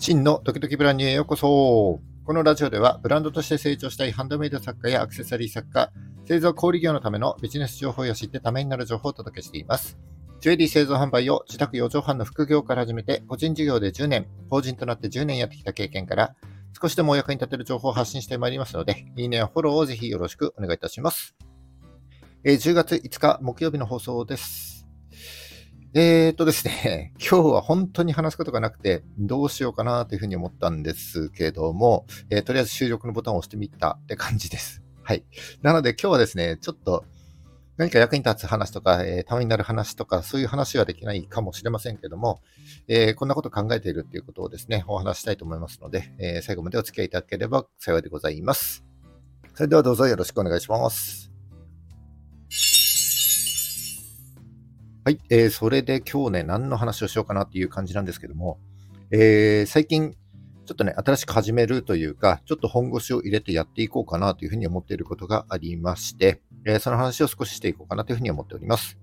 [0.00, 2.00] 真のドキドキブランニューへようこそ。
[2.24, 5.92] このラジオではブランドとして成長したいハンドメイド作家やアクセサリー作家、
[6.24, 9.98] 製造小売業のためのビジネス情報や知ってためになる情報をお届けしています。
[10.40, 16.34] ジュエリー製造販売を自宅4畳半の副業から始めて、個人事業で10年、法人となって10年やってきた経験から、
[16.80, 21.36] 少しでもお役に立てる情報を発信してまいりますので、いいねやフォローをぜひよろしくお願いいたします。
[22.42, 24.69] えー、10月5日木曜日の放送です。
[25.92, 34.84] えーとですね、 今日は本当に話すことがなくて、どうしようかなというふうに思ったんですけども、えー、とりあえず収録のボタンを押してみたって感じです。
[35.02, 35.24] はい。
[35.62, 37.04] なので今日はですね、ちょっと
[37.76, 42.40] 何か役に立つ話とか、えー、ためになる話とか、そういう話はできないかもしれませんけども、
[42.86, 48.84] えー、こんなこと考えているっていうことをですね、お話したいと思いますので、えー、最後までお付き合いいただければ幸いでございます。
[49.54, 51.29] それではどうぞよろしくお願いします。
[55.02, 58.58] はい、えー、それで今日ね、何の話をしようかなっていう感じなんですけども、
[59.10, 60.12] えー、最近、
[60.66, 68.98] ちょっとね、新しく始めるというか、ちょっと本腰を入れてやっていこうかなというふうに思っていることがありまして、えー、その話を少ししていこうかなというふうに思っております。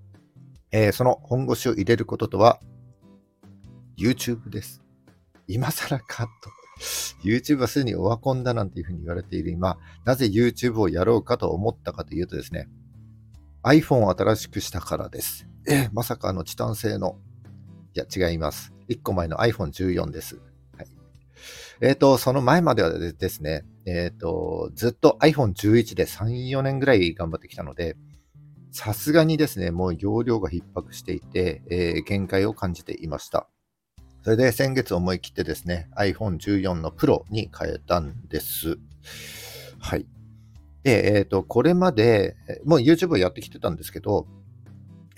[0.70, 2.60] えー、その本腰を入れることとは、
[3.98, 4.80] YouTube です。
[5.48, 6.50] 今更かと。
[7.24, 12.68] YouTube はすでにオワコンだなんていうふうに言われている今、なぜ YouTube をやろうかと思ったかというとですね、
[13.68, 15.46] iPhone を新しくしたからです。
[15.66, 17.18] え、まさかのチタン製の。
[17.94, 18.72] いや、違います。
[18.88, 20.40] 1個前の iPhone14 です。
[20.74, 20.86] はい。
[21.82, 27.96] えっ、ー、と、その前まではですね、えっ、ー、と、ずっと iPhone11 で3、4年ぐらい頑張ってきたので、
[28.70, 33.48] さすがにですね、もう容量が逼迫していて、えー、限界を感じていました。
[34.22, 38.78] それで先月思い切ってですね、iPhone14 の Pro に変えたんです。
[39.78, 40.06] はい。
[40.88, 44.26] で、えっ、ー、と、これまで、もう YouTube をやってきてたんですけど、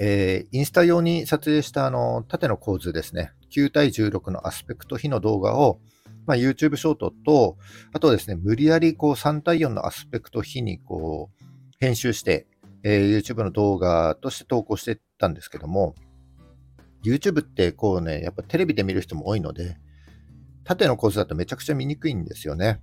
[0.01, 5.79] えー、インスタ用に撮影したあの縦の構図ですね、9対16のアスペクト比の動画を、
[6.27, 7.57] まあ、YouTube ショートと、
[7.93, 11.45] あとですね、無理やりこう3対4のアスペクト比にこう
[11.79, 12.49] 編集して、
[12.83, 15.95] えー、YouTube の動画として投稿してたんですけども、
[17.05, 19.77] YouTube ってこうね、やっぱテレビで見る人も多いので、
[20.65, 22.81] 縦の構図だとめちゃくちゃ見にくいんですよね。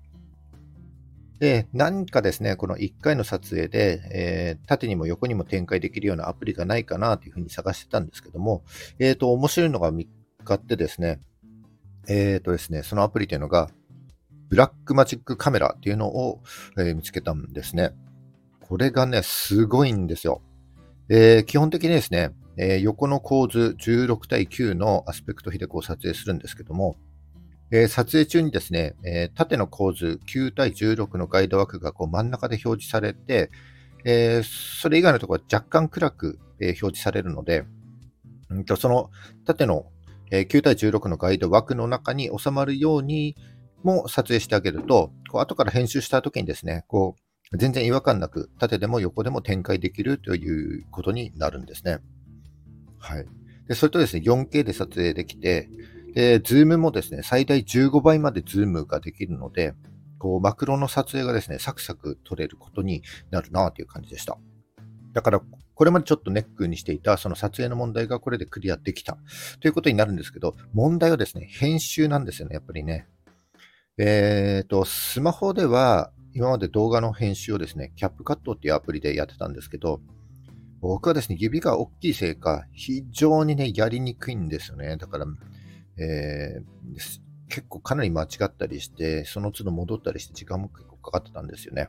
[1.39, 8.63] で、何かですね、この1回の撮影で、えー、縦にも横にも展開できるようなアプリがないかなというふうに探してたんですけども、
[8.99, 11.19] えっ、ー、と、面白いのが見つかってですね、
[12.07, 13.69] えっ、ー、とですね、そのアプリというのが、
[14.49, 16.41] ブラックマジックカメラっていうのを、
[16.77, 17.91] え、見つけたんですね。
[18.61, 20.41] これがね、すごいんですよ。
[21.09, 26.95] え、基本的にですね、え、横の構図16対9のアスペクト比でこう撮影するんですけども、
[27.71, 33.51] えー、撮影中にですね、えー、縦の構図9対16のガイド枠がこう真ん中で表示されて、
[34.05, 37.65] えー、それ以外のところは若干暗く、え表示されるので、
[38.49, 39.11] うんとその
[39.45, 39.85] 縦の、
[40.31, 43.35] え9対16のガイド枠の中に収まるように
[43.83, 47.15] も撮影してあげると、こう後から編集した時にですね、こ
[47.51, 51.99] う全然違和感なく縦でも横でも展開できるということになるんですね。
[52.97, 53.25] はい。
[53.67, 55.69] でそれとですね、4K で撮影できて、
[56.13, 59.73] で、ズームもですね、最大15倍までズームができるので、
[60.17, 64.37] こう、マクロの撮影がですね、サクサク撮れることになるなという感じでした。
[65.13, 65.41] だから、
[65.75, 69.17] これまでちょっとネックにしていた、その撮影の問題がこれでクリアできた
[69.59, 73.07] ということになるんですけど、問題はですね、編集なんですよね、やっぱりね。
[73.99, 80.01] えっ、ー、と、スマホでは、今まで動画の編集をですね、 CapCut っていうアプリでやってたんですけど、
[80.81, 84.97] 僕はですね、指が大きいせいか、非常にね、やりにくいんですよね。
[84.97, 85.25] だから、
[85.99, 86.93] えー、
[87.49, 91.87] 結構かなり間違ったりして、その都度戻ったりして時間も結構かかってたんですよね。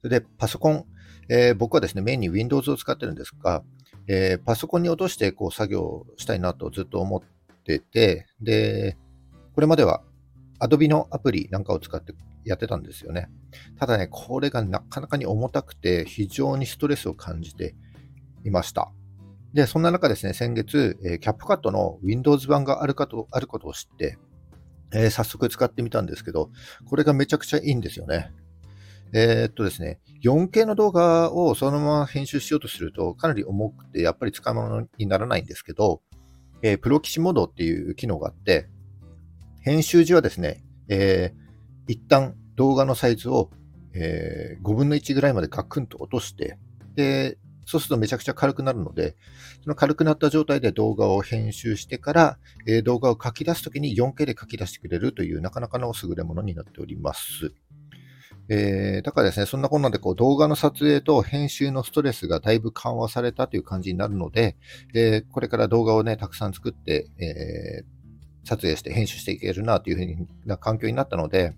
[0.00, 0.84] それでパソコン、
[1.28, 3.62] えー、僕はですね、メインに Windows を使ってるんですが、
[4.06, 8.96] えー、パソコンに落としてこう作業したいなとずっと思ってて、で、
[9.54, 10.02] これまでは
[10.60, 13.28] Adobe のアプリなんかを使ってやってたんですよね。
[13.78, 17.74] ただね、これがなかなかに重たくて非常にストレスを感じて
[18.44, 18.90] いました。
[19.54, 24.18] で、そんな中ですね、先月、えー、キャップカットの Windows 版があるかと、あることを知って、
[24.92, 26.50] えー、早速使ってみたんですけど、
[26.86, 28.32] これがめちゃくちゃいいんですよね。
[29.12, 36.02] えー、っとですね、4K の動画をそのまま編集しようとすると、かなり重くて、やっぱり使い物にならないんですけど、
[36.62, 38.68] えー、プロキシモードっていう機能があって、
[39.62, 43.50] 編集時はですね、えー、一旦動画のサイズを、
[43.94, 46.58] えー、5分の1ぐらいまでガクンと落として、
[46.94, 49.14] で、そうするとめちゃくちゃ軽くなるので、
[49.62, 57.52] その軽くなった状態で動画を編集してから、えー、動画を書き出すときに 4K で書き出してくれるというなかなかの優れものになっております。
[58.48, 64.56] えー、だからですね、そんなこんなでこう動画の撮影と編集のストレスがだいぶ緩和されたという感じになるので、
[64.94, 71.52] えー、これから動画をね、たくさん作って、えー、撮影して編集していけるなというふうな環境になったので、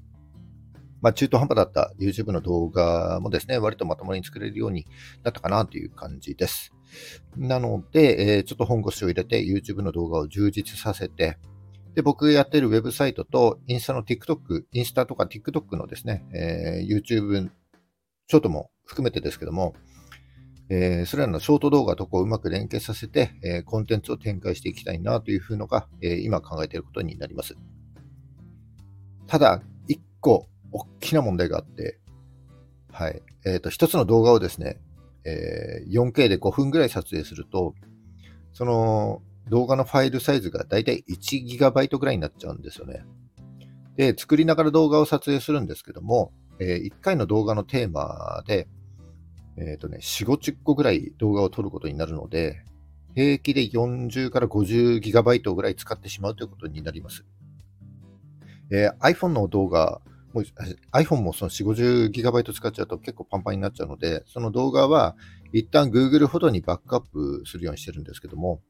[1.03, 4.87] まあ、中途半端だった YouTube の動画もですね、割とまともに作れるように
[5.23, 6.73] なったかなという感じです。
[7.37, 11.39] なので、えー、ちょっと本腰を入れて YouTube の動画を充実させて、
[11.95, 17.51] で、僕やってるウェブサイトと、インスタの TikTok、インスタとか TikTok のですね、えー、YouTube
[18.29, 19.75] ショートも含めてですけども、
[20.69, 27.57] えー、それらのショート動画とこううまく連携させて、えー、コンテンツを展開していきたいなというふうのが、えー、今考えていることになります。
[29.27, 31.99] ただ、一個大きな問題があって、
[32.93, 33.23] はい。
[33.47, 34.81] えっ、ー、と、一つの動画をですね、
[35.25, 37.75] えー、4K で5分ぐらい撮影すると、
[38.53, 43.05] その動画のファイルサイズがだいたい 1GB ぐらいになっちゃうんですよね。
[43.97, 48.69] で、作りながら動画を撮影するんですけども、えー、1回の動画のテーマで、
[49.57, 52.65] えっ、ー、とね、4、50個ぐらい動画を撮ることになるので、
[53.15, 57.25] 平気で40から 50GB ぐらい使ってしまうということになります。
[58.71, 60.01] えー、iPhone の動画、
[60.33, 60.45] もう
[60.93, 65.17] iPhone もその4、50GB 使っちゃうと結構パンパンになっちゃうので、その動画は
[65.53, 68.61] 一旦 Google ほどにバックアップするようにしてるんですけども、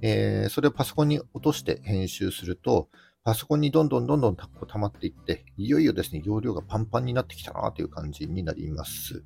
[0.00, 2.88] えー、それをパソコンに落として編集すると、
[3.24, 4.48] パソコンにどんどんどんどん溜
[4.78, 9.22] まっていって、いよいよですね、容量がパンパンになってきたなという感じになります。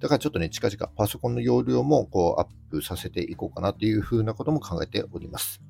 [0.00, 5.60] だからちょっとね、近々パソコンの容量もこうアップさせていこうかなというふうなことも考えております。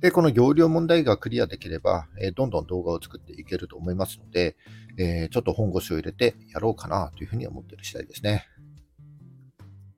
[0.00, 4.56] で、この容量問題がクリアできれば、えー、どんどん動画を作っていけると思いますので、
[4.96, 8.46] えー、ちょっと本腰を入れてやろうかなというふうに思っている次第ですね。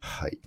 [0.01, 0.41] はい。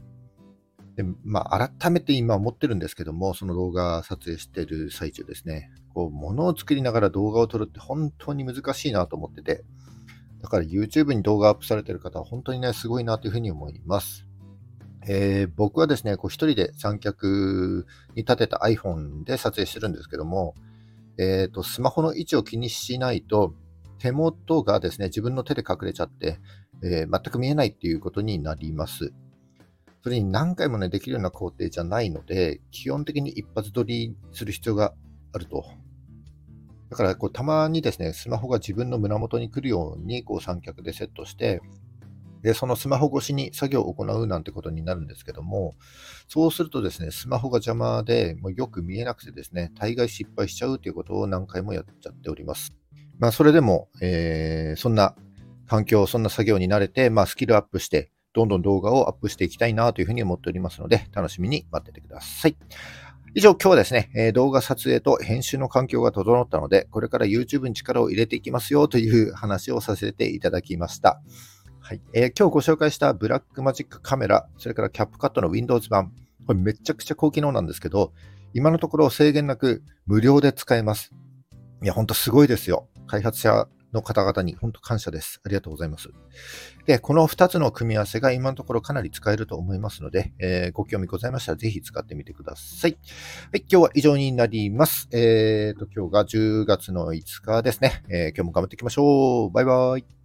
[0.96, 9.64] で、まあ、改めて今思ってるんですけども、その動画撮影してる最中ですね、こう、物を作りながら動画を撮るって本当に難しいなと思ってて、
[10.42, 14.25] だから YouTube に動画アップされてる方は本当にね、すごいなというふうに思います。
[15.08, 17.86] えー、僕はですね、こう一人で三脚
[18.16, 20.56] に立てた iPhone で撮影してるんですけども、
[21.18, 23.54] えーと、スマホの位置を気にしないと、
[24.00, 26.40] 手元がですね、自分の手で隠れちゃって、
[26.84, 29.14] えー、全く見えないっていうことになります。
[30.04, 34.94] それに何回もね、できるような工程じゃないので、基本的に一発撮りする必要が
[35.34, 35.66] あると。
[36.90, 41.62] だから、こう、たまにですね、スマホが自分の胸元に来るように、こう、三脚でセットして、
[42.46, 45.76] で、そのスマホ越しに作業を行うなんてことになるんですけども、
[46.28, 52.76] そうするとですね、スマホが邪魔で、もうよく見えなくてですね、大概失敗しちゃうということを何回もやっちゃっております。
[53.18, 55.16] まあ、それでも、えー、そんな
[55.68, 62.56] 環境、そんな作業に慣れて、まあ、スキルアップして、どんどん動画をアップしていきたいなというふうに思っておりますので、楽しみに待っててください。
[63.34, 71.22] 以上、今日はですね、え動画撮影と編集の環境が整ったので、これから YouTube に力を入れていきますよという話をさせていただきました。
[71.88, 76.14] はいえー、今日ご紹介したブラックマジックカメラ、それからキャップカットの Windows 版、
[76.48, 78.12] これめちゃくちゃ高機能なんですけど、
[78.56, 81.12] 今のところ制限なく無料で使えます。
[81.84, 82.88] いや、ほんとすごいですよ。
[83.06, 85.40] 開発者の方々に本当感謝です。
[85.46, 86.10] ありがとうございます。
[86.88, 92.98] で、この2つの組み合わせが今のところかなり使えると思いますので、えー、ご興味ございましたらぜひ使ってみてください。
[93.52, 95.08] はい、今日は以上になります。
[95.12, 98.04] えーと、今日が10月の5日ですね。
[98.10, 99.52] えー、今日も頑張っていきましょう。
[99.52, 100.25] バイバイ。